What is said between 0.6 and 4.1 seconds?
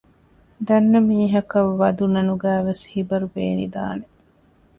ދަންނަ މީހަކަށް ވަދު ނަނުގައިވެސް ހިބަރު ބޭނިދާނެ